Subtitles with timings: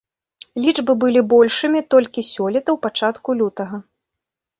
[0.63, 3.77] Лічбы былі большымі толькі сёлета ў пачатку лютага.